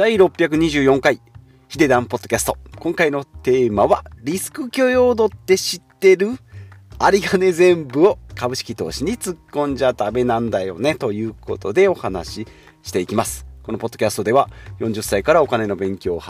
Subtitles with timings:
[0.00, 1.20] 第624回、
[1.68, 2.56] ヒデダンポッドキャスト。
[2.78, 6.28] 今回のテーマは、リスク許容度って知ってる？
[6.28, 10.94] 有り金全部を株式投資に突っ込んじゃダメなんだよね。
[10.94, 12.48] ということでお話し
[12.82, 13.44] していきます。
[13.62, 14.48] このポッドキャストでは、
[14.78, 16.22] 40歳からお金の勉強を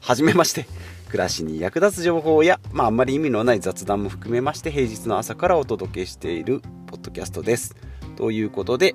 [0.00, 0.64] 始めまして、
[1.10, 7.76] 暮らしに役立つ情報や、まあ、あんまり意味のない雑談も含めまして、平日の朝からお届けしているポッドキャストです。
[8.16, 8.94] ということで、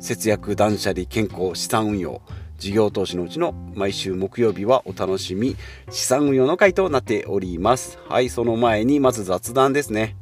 [0.00, 2.20] 節約、断捨離、健康、資産運用、
[2.58, 5.56] 事業投資のうちの毎週木曜日はお楽しみ
[5.90, 7.98] 資産運用の回となっております。
[8.08, 10.16] はい、その前にまず雑談ですね。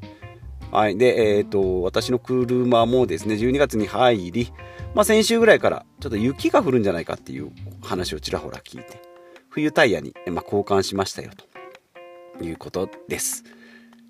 [0.73, 0.97] はい。
[0.97, 4.53] で、えっ、ー、と、私の車もですね、12月に入り、
[4.95, 9.03] まあ先週ぐらいからちょっと雪が降るんじゃないかっていう話をちらほら聞いて、
[9.51, 11.30] 冬タイヤに、まあ、交換しましたよ
[12.39, 13.45] ということです。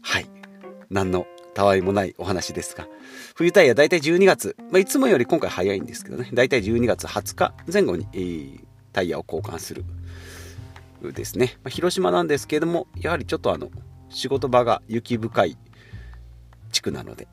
[0.02, 0.26] はい。
[0.88, 2.86] 何のたわいもないお話ですが、
[3.34, 9.84] 冬タイヤ大体12月、まあ、いつもより今回早いんですけどね、大体12月20日前後に、え、タイヤを交換する
[11.12, 11.54] ですね。
[11.64, 13.70] まあ、広島なんですけれども、やはりちょっとあの、
[14.08, 15.56] 仕事場が雪深い
[16.70, 17.26] 地区なので、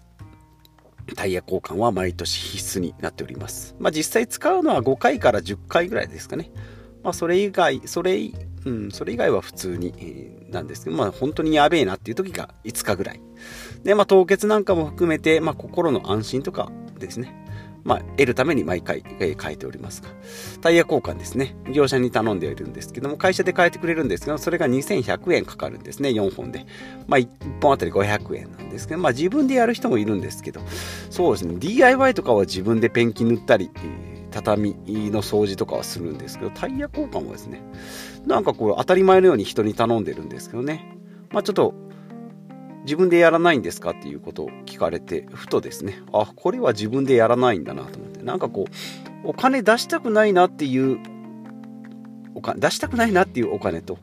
[1.16, 3.76] タイヤ交換は毎年必須になっております。
[3.80, 6.52] まあ、実際使うのは5回から10回ぐらいですかね。
[7.04, 8.32] まあ、それ以外、それ、
[8.66, 13.22] うん、それ以外は普通に、え、なんですけど、まあ、本当にやべえなっていう時が5日ぐらい。
[13.84, 17.36] で、まあ、凍結なんかも含めて、まあ、心の安心とかですね。
[17.84, 20.10] まあ、得るために毎回、えー、変えておりますが。
[20.62, 21.56] タイヤ交換ですね。
[21.72, 26.66] 業者に頼んでいるんですけども、会社で変えてくれるんですけど、それが2100円かかるんですね、4本で。
[27.08, 27.28] まあ、1
[27.62, 30.62] 本あたり500円なんですけど、まあ、自分でやる人もいるんですけど、
[31.10, 33.72] そうですね、DIY とかは自分でペンキ塗ったり、
[34.32, 37.62] 畳の掃除とかはするんですけど、タイヤ交換もですね、
[38.26, 40.98] なんかこう当たり前のように人に頼んでるんですけどね、
[41.32, 41.74] まあちょっと
[42.84, 50.98] 自分でやらないんですかっていうことを聞かれて、ふとですね、あ、これは自分でやらないんだなと思って、なんかこう、お金出したくないなっていう
[52.36, 54.00] お金、出したくないなっていうお金と、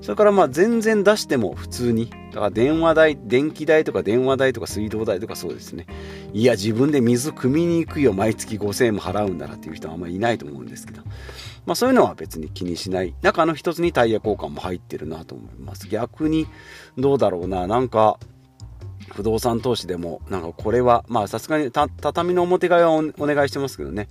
[0.00, 5.86] それからまあ全然出しても普通に、だから電話代、電気代とか電話代とか水道代とかそうですね。
[6.32, 11.02] いや、自分で水汲みに行くよ、毎月5000円も払うんだなっていう人はあんまりいないと思うんですけど、
[11.66, 13.14] まあそういうのは別に気にしない。
[13.22, 15.88] 中の一つにタイヤ交換も入ってるなと思います。
[15.88, 16.46] 逆に、
[16.96, 18.18] どうだろうな、なんか、
[19.12, 24.08] 不動産投資でも、なんかこれは、まあさすがに畳の表側はお願いしてますけどね、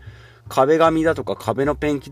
[0.49, 2.09] 壁紙だとか壁のペンキ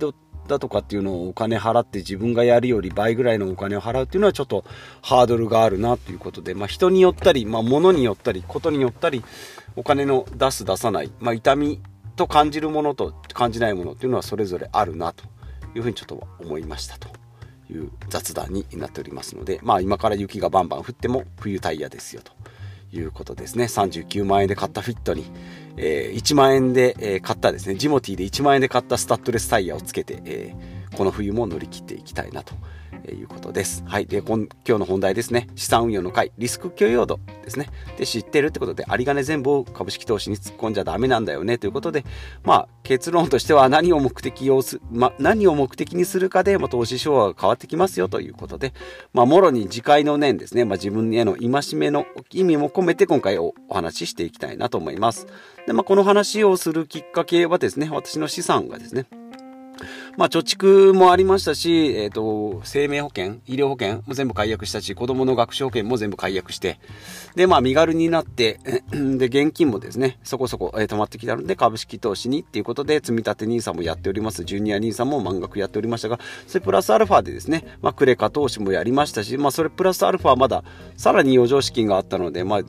[0.47, 4.65] だとかっていうのをお金払って自分がやるより倍ぐらいのお金を払うっていうのはちょっと
[5.01, 9.23] ハードルがあるなということで、まあ、人によったり、まあ、物によったり、ことによったり、
[9.75, 11.81] お金の出す出さない、まあ、痛み
[12.15, 15.23] と感じるものと感じないものっていうのはそれぞれあるなと
[15.75, 17.09] いうふうにちょっと思いましたと
[17.71, 22.31] いう雑談になっておりますので、まあ、今から雪がバンバン降っても冬タイヤですよと。
[22.91, 23.65] いうことですね。
[23.65, 25.25] 39万円で買ったフィットに、
[25.77, 30.55] えー、1万円で、え、買ったですね、ジモティーで1万円で買ったスタッドレスタイヤをつけて、え、
[30.95, 32.55] この冬も乗り切っていきたいなと。
[33.11, 33.83] いうことです。
[33.85, 34.05] はい。
[34.05, 35.47] で、今日の本題ですね。
[35.55, 37.69] 資産運用の回、リスク許容度ですね。
[37.97, 42.05] で、知ってるってことで、有り金全部を株式投資に突っ込んじゃダメなんだよねということで、
[42.43, 48.73] まあ、結論としては何を目的をす、ま、何を目的にするかで、まあ、投資手法が変わってきますよということで、
[49.13, 50.65] まあ、もろに自戒の念ですね。
[50.65, 55.27] まあ、自分への戒めの意味も込めて今回お話ししていきたいなと思います。
[55.65, 59.05] で、まあ、この話をするきっかけはですね、私の資産がですね、
[60.17, 66.79] まあ、貯蓄もありましたし、えっ、ー、と、生命保険、医療保険も全部解約したし、子供の学習保険も全部解約して、
[67.35, 68.59] で、まあ、身軽になって、
[68.91, 74.43] で、現金もですね、そこそこ、えー、溜まってきたので、株式投資にっていうことで、積立 NISA もやっております。
[74.43, 80.63] ジュニア NISA も満額やっておりましたが、それプラスアルファでですね、まあ、クレカ投資もやりましたし、まあ、それプラスアルファまだ、
[80.95, 82.61] さらに余剰資金があったので、まあ、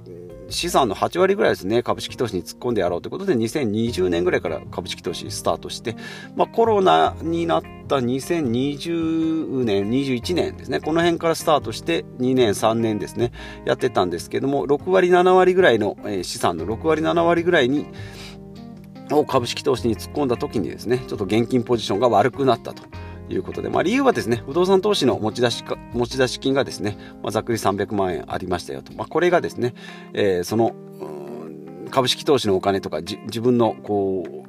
[0.51, 5.97] 資産の8割ぐらいですね、株式投資に突っ込んでやろうということで、2020年ぐらいから株式投資スタートして、
[6.37, 13.33] まあ、コロナになった2020年、21年ですね、この辺からスタートして2年、3年ですね、
[13.67, 17.87] やってたんですけども、6割、7割ぐらいの、え資産の6割、7割ぐらいに、
[19.11, 22.83] を株式投資に突っ込んだ時にですね、ちょっと現金ポジションが悪くなったと。
[23.31, 28.93] いうことで、まあ、理由はですね、不動産投資の持ち出しか持ち出し金がですね、まあ、ざっくり300万円ありましたよと。
[28.95, 29.75] まあ、これがですね、
[30.15, 30.75] えー、その、
[31.91, 34.48] 株式投資のお金とか自分のこう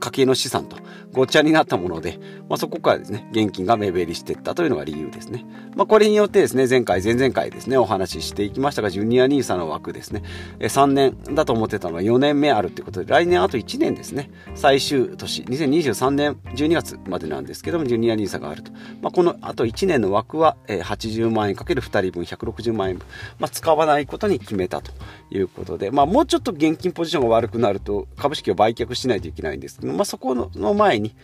[0.00, 0.76] 家計の資産と
[1.12, 2.18] ごちゃになったもので、
[2.48, 5.44] まあ、そこからですね、現金が目減りしていったというのが理由ですね。
[5.74, 10.22] まあ、これによってですね、前回、前々回ですね、お話ししていきましたが、ジュニア NISA の枠ですね、
[10.60, 18.70] 3年だと思ってたのが4年目あるということで、来年あと1年ですね、最終年、2023年12月までなんですけども、ジュニア NISA があると。
[19.02, 23.06] まあ、このあと1年の枠は、80万円かける2人分160万円分、
[23.40, 24.92] まあ、使わないことに決めたと
[25.30, 31.14] いうことで、まあ、もうちょっと現金ポジションが悪くなると、株式を売却しないといけないんですど、まあ、そこの前に、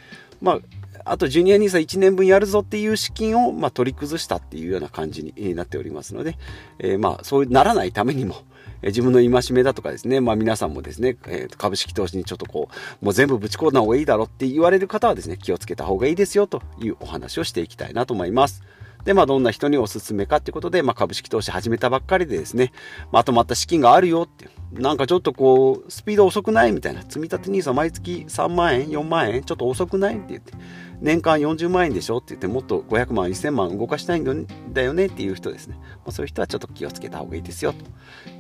[0.40, 0.60] まあ、
[1.04, 6.36] あとジュニア NISA 1年分やるぞっていう資金を、まあ、取り崩したっていうような感じになっておりますので、
[6.78, 8.36] えー、まあ、そうならないためにも、
[8.82, 12.68] え、自分の戒めだとかですね、まあ皆さんもですね、えー、株式投資にちょっとこ
[13.00, 18.62] う、もう全部ぶち込んだ方がいいだろうって言われる方はですね、気をつけた方がいいですよというお話をしていきたいなと思います。
[19.06, 22.73] で、まあ、どんな人におすすめかってことで、まあ、株式投資始めたばっかりでですね、
[23.12, 30.55] まとまった資金があるよっていう、なんかちょっとこう、スピード遅くないみたいな、積立 NISA 毎月3万円、4万円、ちょっと遅くないって言って、
[31.00, 35.76] 年間40万円でしょって言って、もっと500万、1000万動かしたいんだよねっていう人ですね。
[35.79, 37.75] まあ、そういう人はちょっと気をつけた方がいいですよ、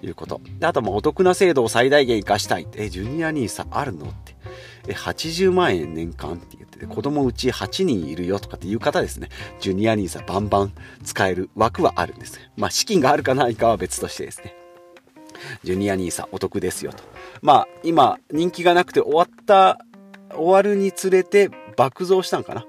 [0.00, 0.40] ということ。
[0.58, 2.66] で、あと、ま、お得な制度を最大限活かしたい。
[2.74, 4.25] え、ジュニア NISA あるのっ。
[4.94, 6.34] 80万円年間？
[6.34, 9.28] って言ってて、子供うち8人いるよとかっていう方ですね。
[9.60, 10.72] ジュニア NISA バンバン
[11.04, 12.38] 使える枠はあるんです。
[12.56, 14.54] まあ、資金があるかないかは別としてですね。
[15.64, 17.02] ジュニア NISA お得ですよと。
[17.42, 19.78] まあ、今、人気がなくて終わった、
[20.34, 22.66] 終わるにつれて爆増したんかな。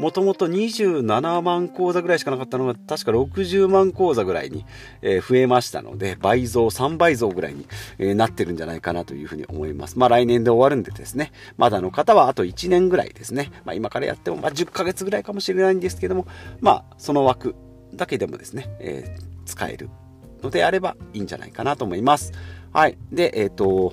[0.00, 4.64] もともと27万口座ぐらいしかなかったのが、確か60万口座ぐらいに、
[5.02, 7.66] え増えましたので、倍増、3倍増ぐらいに、
[7.98, 9.98] えなってるんじゃないかなというふうに思います。
[9.98, 16.26] まあ来年で終わるんでですね、まだの方はあと1年ぐらいですね、まあ今からやっても、まあ10ヶ月ぐらいかもしれないんですけども、
[16.60, 17.54] まあその枠
[17.94, 19.90] だけでもですね、えー、使える
[20.42, 22.32] のであればいいんじゃないかなと思います。
[22.72, 22.96] はい。
[23.12, 23.92] で、えっ、ー、と、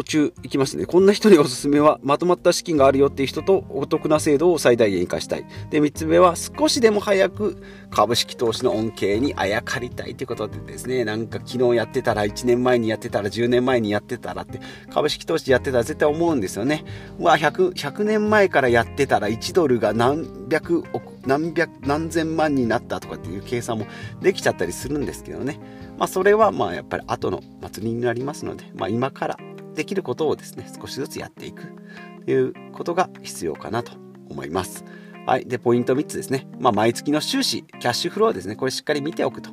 [0.00, 0.86] 途中行きますね。
[0.86, 5.44] こんな人におすすめは、まとまった資金があるよっていう人とお得な制度を最大限活かしたい。
[5.68, 14.60] で、3つ目は、少しでも早く株式投資の恩恵にあやかりたいということでですね、なんか昨日やってたら、1年前にやってたら、10年前にやってたらって、
[14.90, 16.82] 株式投資やってたら絶対思うんですよね。
[17.18, 23.86] うわ、100、100年前からやってたら1ドルが何百億、何百、何千万になったとかっていう計算も
[24.22, 25.60] できちゃったりするんですけどね。
[26.00, 29.38] まあ、それはまあやっぱり後の祭りになりますので、まあ、今から
[29.80, 31.62] できることをですね、少しずつやっていく
[32.26, 33.92] ということが必要かなと
[34.28, 34.84] 思います。
[35.26, 35.46] はい。
[35.46, 36.46] で、ポイント3つですね。
[36.58, 38.56] まあ、毎月の収支、キャッシュフローですね。
[38.56, 39.50] これしっかり見ておくと。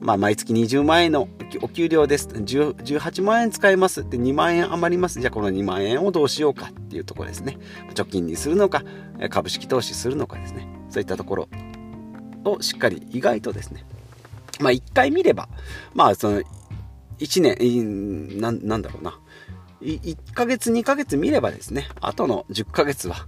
[0.00, 1.28] まあ、毎月20万円の
[1.62, 2.26] お給料です。
[2.26, 4.02] 18万円使えます。
[4.10, 5.20] で、2万円余ります。
[5.20, 7.58] じゃあ、この2万円をどうしようかっていうところですね。
[7.94, 8.82] 貯金にするのか、
[9.28, 10.66] 株式投資するのかですね。
[10.88, 11.48] そういったところ
[12.44, 13.84] をしっかり意外とですね。
[14.58, 15.48] まあ、1回見れば、
[15.94, 16.42] まあ、その、
[17.20, 19.18] 1年、ななんだろうな。
[19.80, 23.26] 1ヶ月2ヶ月見ればですね、あとの10ヶ月は、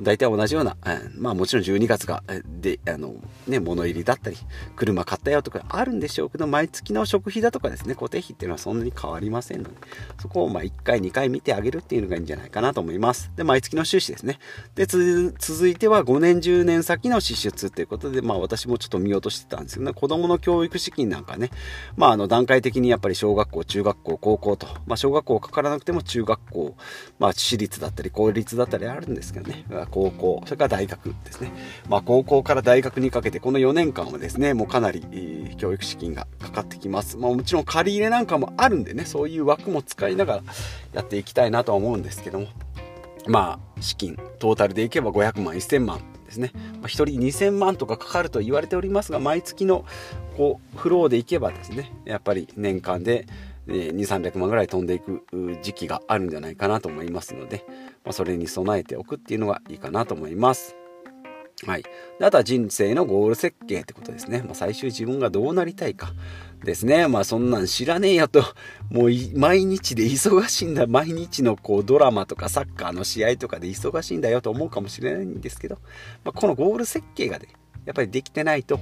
[0.00, 0.76] 大体同じような、
[1.18, 2.22] まあもちろん12月が、
[2.60, 3.14] で、あの、
[3.46, 4.36] ね、物入りだったり、
[4.76, 9.76] 車買ったよとかあるんでしょうけど、毎月の食費だとかですね、固定費っていうのはそんなに変わりませんので、
[10.20, 13.30] そこをまあ1回2回見てあげるっていうのがいいんじゃないかなと思います。
[13.36, 14.38] で、毎月の収支ですね。
[14.74, 21.50] で、続いては5年10年先の支出ということで、まあ私もちょっと見落としてたんですけどね、子供の教育資金なんかね、
[21.96, 26.76] まああの段階的にやっぱり小学校、中学校、高校と、まあ小学校かからなくても中学校、
[27.18, 31.52] まあ私立だったり公立だったりあるんですけどね、高校、それから大学ですね。
[31.88, 35.04] まあ、高校から大学にかけて、この4年間はですね、もうかなり、
[35.58, 37.16] 教育資金がかかってきます。
[37.16, 40.42] まあ、もちろん借り入れなんかもあるんでね、そういう枠も使いながら
[40.92, 42.46] やっていきたいなとは思うんですけども、
[43.26, 46.52] まあ、資金、トータルでいけば500万、1000万ですね。
[46.54, 49.84] まあ、1人2000万とかかかると言われておりますが、毎月の
[50.36, 53.26] こうフローでいけばですね、やっぱり年間で、
[53.70, 55.22] え2、300万ぐらい飛んでいく
[55.62, 57.64] 時期があるんじゃないかなと思いますので、
[58.04, 60.76] まあ、それに備えておくっていうのがいいかなと思います。
[61.66, 61.82] はい。
[62.18, 64.42] であとは人生のゴール設計ってことですね。
[64.42, 66.14] まあ、最終自分がどうなりたいか
[66.64, 67.06] ですね。
[67.06, 68.42] まあそんなん知らねえよと、
[68.90, 70.86] もう毎日で忙しいんだ。
[70.86, 75.76] 毎日のこうドラマとかサッカーの試合とかで忙しいんだよと思うかもしれないんですけど、
[76.24, 77.48] まあ、このゴール設計がね、
[77.84, 78.80] やっぱりできてないと、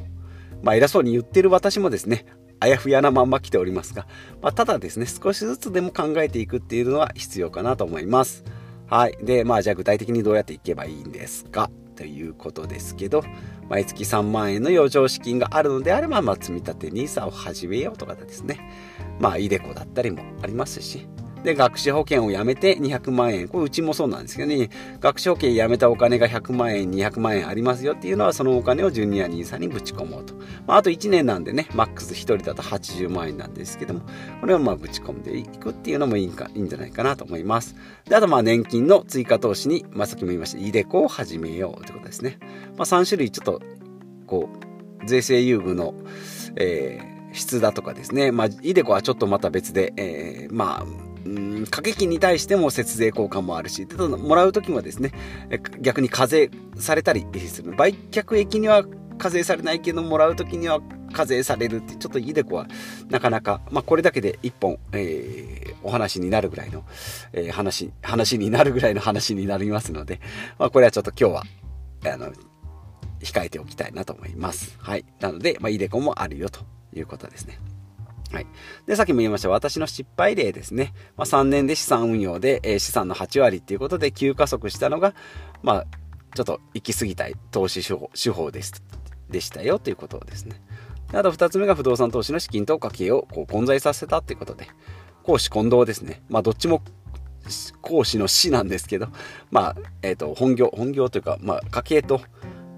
[0.62, 2.26] まあ偉そうに言ってる私もですね、
[2.60, 4.06] あやふやなまんま来ておりますが、
[4.42, 8.44] まあ、ただですね、少しずつでも考えていくっていうのは必要かなと思います。
[8.88, 9.18] はい。
[9.22, 11.70] で、まあじゃあ具体的にどうやっていけばいいんですか？
[11.94, 13.22] ということですけど、
[13.68, 18.58] 毎月3万円の余剰資金があるのであれば、まあ積み立 NISA を始めようとかですね。
[19.18, 21.06] まあ iDeCo だったりもありますし、
[21.44, 23.48] で、学資保険を辞めて200万円。
[23.48, 30.34] これうちもそうなんですけどね、学資保険辞めたお金が100万円、200万円ありますよっていうのは、そのお金をジュニア NISA にぶち込もうと。
[30.66, 34.00] まあ、あと1年なんでね、マックス1人だと80万円なんですけども、
[34.40, 37.76] これをまあぶち込んでいくっていうのもいいか、いいんじゃないかなと思います。
[38.08, 42.38] で、あとまあ年金の追加投資に、まあさっきも言いました、イデコを始めようってことですね。
[42.76, 43.60] まあ3種類ちょっと、
[44.26, 45.94] こう、税制優遇の、
[46.56, 48.32] えー、質だとかですね。
[48.32, 55.12] まあ、イデコはちょっとまた別で、えー、まあ、うん掛け金に対しても節税効果もあるし、ただもらう時もですね、
[55.80, 57.72] 逆に課税されたりする。
[57.72, 58.84] 売却益には
[59.18, 60.80] 課税されないけど、もらう時には
[61.12, 62.66] 課税されるってちょっとイデコは
[63.10, 66.84] なかなか、まあ、これだけで一本、えー、お話になるぐらいの、
[67.32, 70.20] えー、話話になるぐらいの話になりますので、
[70.58, 71.34] まあ、これはちょっと今日
[72.04, 72.32] はあの
[73.20, 74.76] 控えておきたいなと思います。
[74.78, 75.04] はい。
[75.20, 76.60] なので、まあ、イデコもあるよと
[76.94, 77.58] いうことですね。
[78.32, 78.46] はい。
[78.86, 80.92] で、さっきも言いました私の失敗例ですね。
[81.16, 85.14] まあ、3年で資産運用で、えー、資産の8割っていうことで急加速したのが、
[85.62, 85.86] まあ、
[86.34, 88.82] ちょっと行き過ぎたい投資手法手法です
[89.30, 90.60] でしたよということですね。
[91.12, 94.68] あと2つ目が不動産投資の資金と家計をこう混在させたっていうことで、
[95.22, 96.22] 公私混同ですね。
[96.28, 96.82] まあ、どっちも
[97.80, 99.08] 講師の死なんですけど、
[99.50, 102.20] まあ、え、ー、と、本業、本業というか、まあ、家計と、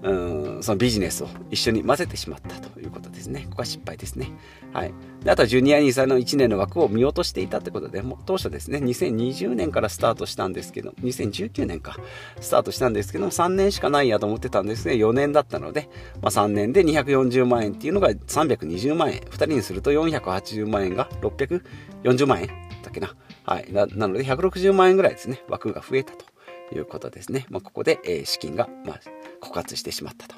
[0.03, 3.45] うんそのビジネスを一緒に混ぜてしまったということですね。
[3.49, 4.31] ここは失敗ですね。
[4.73, 4.93] はい。
[5.23, 11.97] であとはジュニアニーサの1年の枠を見落としていたということで、もう当初ですね、2020年からスタートしたんですけど、2019年か、
[12.39, 15.89] スタートしたんですけど、3年しかないやと思ってたんですね、4年だったので、
[16.21, 23.15] まあ、3年で240万円っていうのが320万円、2人にすると480万円が640万円だっけな。
[23.45, 23.71] はい。
[23.71, 26.25] ななので、160万円ぐらいですね、枠が増えたと
[26.75, 27.45] いうことですね。
[27.49, 28.99] まあ、ここで、えー、資金が、まあ、
[29.41, 30.35] 枯渇してしまったと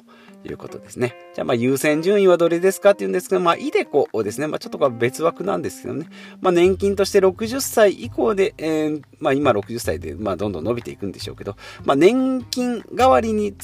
[0.48, 1.14] いうことですね。
[1.34, 6.06] じゃあ、まあ、優先順位はどれですかっていうんですけど、まあ、イデコをですね、まあ、ちょっとこれ別枠なんですけどね、
[6.40, 13.54] まあ、年金として60歳以降で、えー、まあ、今60歳で、まあ、どんどん伸びていくんでしょうけど、まあ、年金代わりに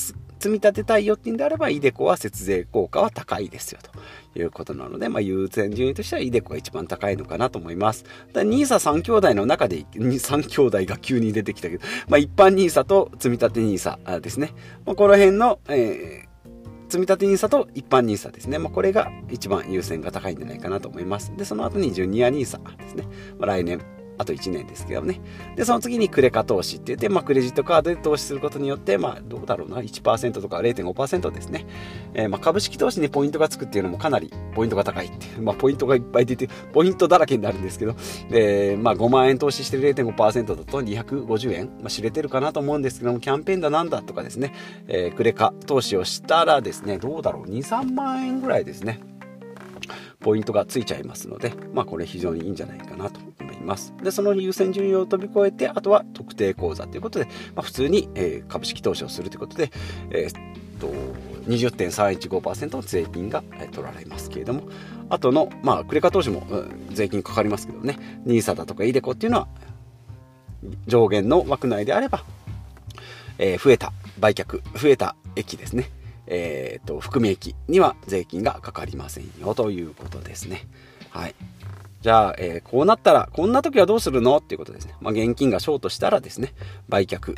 [0.40, 3.90] 積み立てたいよっていうんであれば、イデコは節税効果は高いですよと。
[4.38, 8.04] いうことなので、まあ、優先順位としてはイデコが一番高いのかなと思います。
[8.32, 14.52] だ NISA3 兄弟の中で、3兄弟が急に出てきたけど、まあ、一般 NISA と積み立 NISA ですね。
[14.86, 18.58] まあ、この辺の、えー、積立 NISA と一般 NISA ですね。
[18.58, 21.32] まあ、これが一番優先が高いんじゃないかなと思います。
[21.36, 23.04] で、その後にジュニア NISA ですね。
[23.38, 23.80] まあ、来年
[24.20, 25.18] あと1年ですけどね。
[25.56, 31.66] で、その次にクレカ投資って言って、まあ、クレジットカードで投資することによって、まあ、どうだろうな、1%とか0.5%ですね。
[32.12, 37.96] えー、まあ、株式投資にポイントがつくっていうのもかなりポイントが高いっていう、まあ、ポイントがいっぱい出て、ポイントだらけになるんですけど、
[38.28, 44.52] で、まあ、5万円投資してる0.5%だと250円、まあ、知れてるかなと思うんですけども、キャンペーンだなんだとかですね、
[44.86, 49.00] えー、クレカ投資をしたらですね、どうだろう、2、3万円ぐらいですね。
[50.20, 53.20] ポイントがついちゃいますので、まあ、これ非常にいいんじゃないかなと
[53.70, 53.94] ます。
[54.02, 59.70] で、その優先順位を飛び越えて、あとは特定口座ということで、まあ、普通に、えー、株式投資をするということで、
[60.10, 60.32] えー、っ
[60.78, 60.88] と、
[61.48, 64.64] 20.315%の税金が、取られますけれども、
[65.08, 69.48] あとの、まあ、クレカ投資も、うん、税金かかりますけどね、NISA だとか iDeCo っていうのは、
[70.86, 72.24] 上限の枠内であれば、
[73.38, 75.90] えー、増えた売却、増えた駅ですね。
[76.32, 80.68] えーと、含み益には税金がかかりませんよということですね。
[81.10, 81.34] はい。
[82.00, 84.38] じゃあ、えー、こうなったら、こんな時はどうするの？
[84.38, 84.94] っていうことですね。
[85.00, 86.54] まあ、現金がショートしたらですね、
[86.88, 87.34] 売却、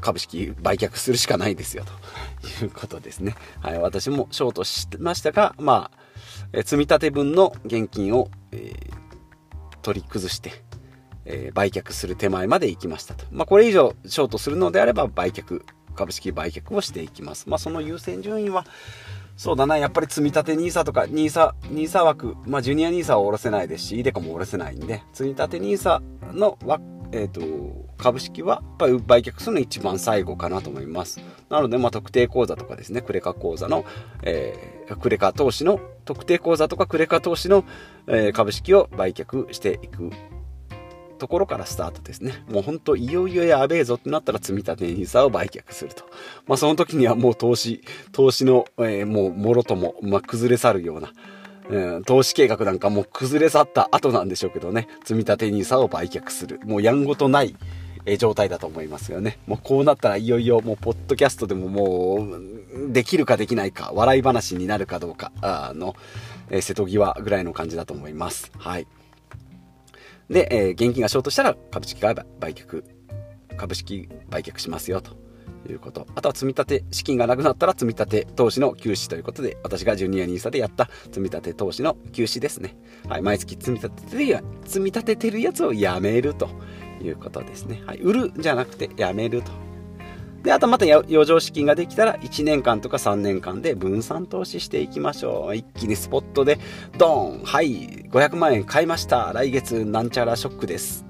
[0.00, 1.92] 株式売却するしかないですよ、と
[2.64, 3.36] いうことですね。
[3.60, 5.98] はい、私もショートしましたが、まあ、
[6.52, 10.52] え積立分の現金を、えー、取り崩して、
[11.24, 13.24] え、売却する手前まで行きましたと。
[13.30, 15.62] まあ、これ以上ショートするのであれば、売却、
[15.94, 17.48] 株式売却をしていきます。
[17.48, 18.66] まあ、その優先順位は、
[19.42, 26.00] そうだな、やっぱり積み立て NISA とか NISA、NISA 枠、まあ、ジュニア NISA は下ろせないですし、イデコも下ろせないんで、積み立て NISA
[26.32, 27.42] の枠、えっ、ー、と、
[27.98, 31.20] 株式はやっぱり売却するの一番最後かなと思います。
[31.50, 33.84] なので、まあ、特定口座とかですね、クレカ口座の、
[34.22, 37.64] えー、クレカ投資の、特定口座とかクレカ投資の、
[38.06, 40.10] えー、株式を売却していく
[41.22, 42.42] ところからスタートですね。
[42.48, 46.02] もうほんといよいよやべえぞってなったら積み立て NISA を売却すると。
[46.48, 51.12] まあその時にはもう投資、投資の、えー、もうもろとも、まあ、崩れ去るような、
[51.70, 56.58] うん、投資計画なんかもう崩れ去った後なんでしょうけどね、積み立て NISA を売却する。
[56.64, 57.54] もうやんごとない、
[58.04, 59.38] え状態だと思いますよね。
[59.46, 65.94] もうこうなったらいよいよもうポッドキャストでももうできるかできないか、笑い話になるかどうかあの、
[66.50, 68.50] え、瀬戸際ぐらいの感じだと思います。
[68.58, 68.88] はい。
[70.32, 72.82] で、えー、現金がショートしたら株式が売却、
[73.56, 75.16] 株式売却しますよと
[75.68, 76.06] いうこと。
[76.14, 82.76] あとは積み立て、資金がなくなったら積み立て投資の休止ということで、私がジュニア NISA でやった積み立て投資の休止ですね。
[83.08, 86.48] はい、毎月積み立ててるや、積み立ててるやつをやめると
[87.02, 87.82] いうことですね。
[87.84, 89.52] はい、売るじゃなくてやめると
[90.42, 95.56] で、あとまた余剰資金ができたら1年間とか3年間で分散投資していきましょう。
[95.56, 96.58] 一気にスポットで
[96.98, 101.04] ドーンはい、500万円買いました来月なんちゃらショックです。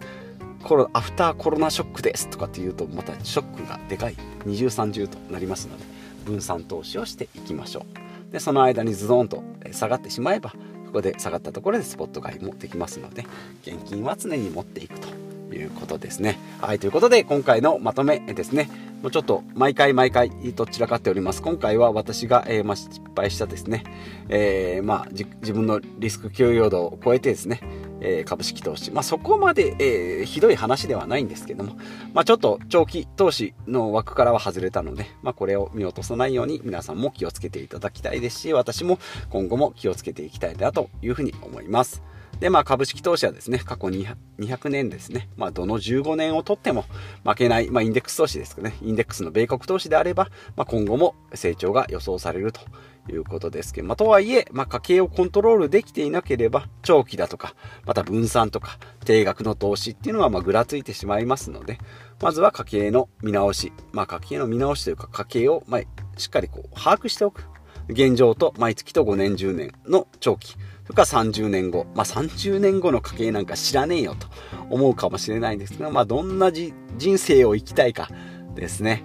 [0.62, 5.84] コロアフターコロナショックですとかっていうとまたショックがでかい二重三重となりますので
[6.24, 7.86] 分散投資をしていきましょ
[8.28, 8.32] う。
[8.32, 10.56] で、その間にズドンと下がってしまえばこ
[10.92, 13.24] こで下がったところでスポット買いもできますので
[13.62, 15.08] 現金は常に持っていくと
[15.54, 16.38] いうことですね。
[16.60, 18.68] はい、ということで今回のまとめですね。
[19.02, 21.42] もうちょっと毎回毎回どちらかっております。
[21.42, 23.82] 今回は私が、えー、まあ、失敗したですね、
[24.28, 27.60] えー、まあ、自分のリスク許容度を超えてですね、
[28.00, 28.92] えー、株式投資。
[28.92, 31.76] まあ、そこまで、えー、ひどい話ではないんですけども、
[32.14, 42.02] まあ、ちょっと長期投資の枠からは外れたので、まあ、これを見落とさないように皆さんも気をつけていただきたいですし、私も今後も気をつけていきたいなというふうに思います。
[42.42, 46.86] で、まあ、株式投資はですね、過去200年ですね、まあ、どの15年をとっても
[47.24, 50.24] 負けない、まあ、インデックス投資ですかね、インデックスの米国投資であれば、
[50.56, 52.60] まあ、今後も成長が予想されると
[53.08, 57.54] いうことですけど、まあ、とはいえ、まあ、家計をコントロールできていなければ、長期だとか、
[57.86, 61.78] また分散とか、定額の投資っていうのは、まあ、ぐらついてしまいますので、
[62.20, 65.82] まずは家計の見直し、まあ、家計の見直しというか、家計を、まあ、
[66.18, 67.44] しっかりこう、把握しておく。
[67.88, 70.56] 現状と毎月と5年、10年の長期。
[70.84, 71.86] それから30年後。
[71.94, 74.26] まあ、30年後の家計なんか知らねえよと
[74.70, 76.72] 思うかもしれないんですが、まあ、どんな人
[77.18, 78.08] 生を生きたいか
[78.54, 79.04] ですね。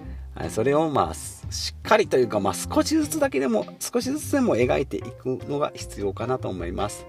[0.50, 7.06] それをまあ、しっかりというか、まあ、少しずつだけでも、少しずつでも描いていくのが必要かなと思います。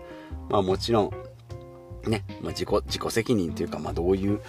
[0.49, 4.41] まあ、もちろん、ね、まあ、自己、自己責任というか、まあ、どういう、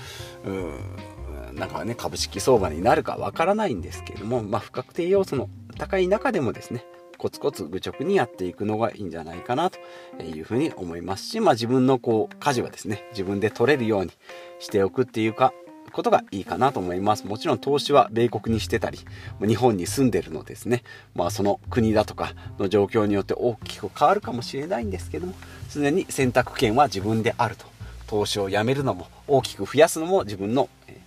[0.46, 6.84] うなんかね、株式相場になるかわからないんですけれども、まあ、不確定要素の高い中でもですね、
[7.20, 9.78] コツコツ愚直にやっていくのがいいんじゃないかなと
[10.22, 14.12] いうふうに思いますし、まあ、自分のこう、舵はですね、自分で取れるように
[14.58, 15.52] しておくっていうか、
[15.92, 17.26] ことがいいかなと思います。
[17.26, 19.00] もちろん投資は米国にしてたり、
[19.46, 20.82] 日本に住んでるのですね、
[21.14, 25.34] まあその国だとかの状況によって大きく変わるかもしれないんですけども、
[25.70, 27.66] 常に選択権は自分であると。
[28.06, 31.00] 投資をやめるのも、大きく増やすのも自分の、え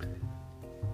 [0.00, 0.06] ー、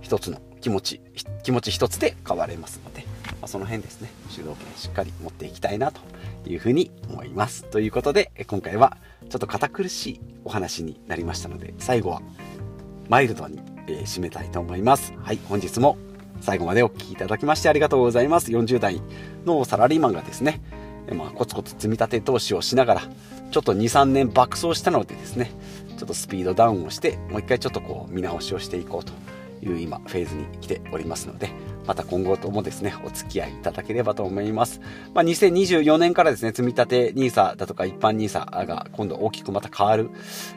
[0.02, 1.00] 一つの気持ち、
[1.42, 3.06] 気持ち一つで変われますので、
[3.40, 6.00] ま、その辺ですね、主導権しっかり持っていきたいなと
[6.46, 7.64] いうふうに思います。
[7.64, 8.96] ということで、今回は
[9.28, 12.22] ちょっと堅苦しいお話になりましたので、最後は
[13.08, 15.12] マイルドに、え、締めたいと思います。
[15.22, 15.96] はい、本日も
[16.40, 18.50] 最後までお聴きいただきましてありがとうございます。
[18.50, 19.02] 40代
[19.44, 20.60] のサラリーマンがですね、
[21.14, 23.02] まあ、コツコツ積み立て投資をしながら、
[23.50, 25.50] ちょっと2、3年爆走したのでですね、
[25.98, 29.12] ちょっとスピードダウンをして、もう一回ちょっとこう見直しをしていこうと
[29.62, 31.50] いう今フェーズに来ておりますので、
[31.86, 34.80] また今後ともですね、お付き合いいただければと思います。
[35.14, 40.10] まあ、2024年からですね、積み立て NISA だとか一般 NISA が今度大きくまた変わる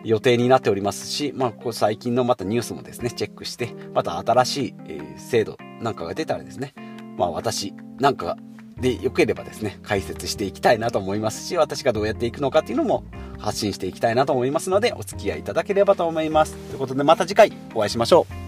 [0.03, 6.73] 予定になっておりますし、まあ、こ最近のまたニュースもですね、チェックして、また新しい、え制度なんかが出たらですね、
[7.17, 8.37] まあ私なんか
[8.79, 13.03] でよければですね、解説していきたいなと思いますし、私がどうやっていくのかっていうのも
[13.39, 16.55] 発信していきたいなと思いますので、お付き合いいただければと思います。
[16.55, 18.42] ということでまた次回お会いしましょう。